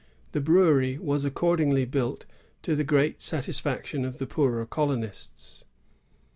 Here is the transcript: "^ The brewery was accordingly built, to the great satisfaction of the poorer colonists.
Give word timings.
"^ 0.01 0.03
The 0.31 0.41
brewery 0.41 0.97
was 0.97 1.25
accordingly 1.25 1.85
built, 1.85 2.25
to 2.63 2.75
the 2.75 2.83
great 2.83 3.21
satisfaction 3.21 4.03
of 4.03 4.17
the 4.17 4.25
poorer 4.25 4.65
colonists. 4.65 5.63